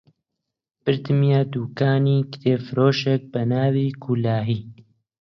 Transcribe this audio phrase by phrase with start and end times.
[0.83, 4.61] بردمیە دووکانی کتێبفرۆشێک بە ناوی کولاهی